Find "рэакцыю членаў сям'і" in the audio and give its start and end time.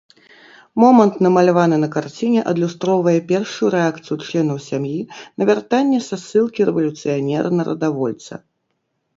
3.75-4.97